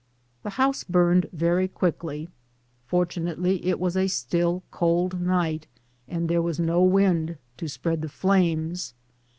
[0.41, 2.27] The house burned very quickly.
[2.91, 5.67] Fortu nately it was a still, cold night,
[6.07, 8.95] and there was no wind to spread the flames.